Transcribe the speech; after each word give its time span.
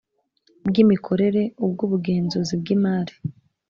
Bw 0.67 0.73
imikorere 0.83 1.41
ubw 1.65 1.79
ubugenzuzi 1.85 2.53
bw 2.61 2.65
imari 2.75 3.13